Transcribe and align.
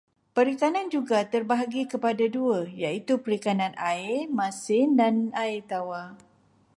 Perikanan 0.35 0.87
juga 0.95 1.19
terbahagi 1.33 1.83
kepada 1.93 2.25
dua, 2.35 2.59
iaitu 2.81 3.13
perikanan 3.23 3.73
air 3.93 4.21
masin 4.39 4.87
dan 4.99 5.15
air 5.43 5.61
tawar. 5.71 6.09